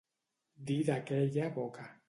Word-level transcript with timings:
Dir 0.71 0.79
d'aquella 0.89 1.53
boca. 1.61 1.91